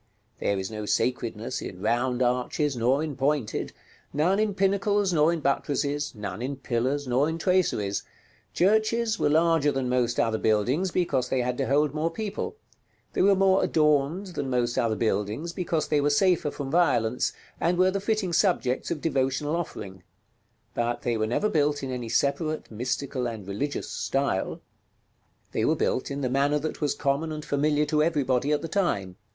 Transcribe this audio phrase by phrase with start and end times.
[0.39, 3.71] There is no sacredness in round arches, nor in pointed;
[4.11, 8.01] none in pinnacles, nor in buttresses; none in pillars, nor in traceries.
[8.51, 12.55] Churches were larger than most other buildings, because they had to hold more people;
[13.13, 17.77] they were more adorned than most other buildings, because they were safer from violence, and
[17.77, 20.01] were the fitting subjects of devotional offering:
[20.73, 24.61] but they were never built in any separate, mystical, and religious style;
[25.51, 28.67] they were built in the manner that was common and familiar to everybody at the
[28.67, 29.15] time.